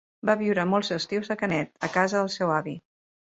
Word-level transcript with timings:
Va 0.27 0.35
viure 0.37 0.63
molts 0.69 0.89
estius 0.95 1.29
a 1.35 1.37
Canet, 1.43 1.71
a 1.89 1.89
casa 1.99 2.19
del 2.23 2.31
seu 2.39 2.57
avi. 2.57 2.77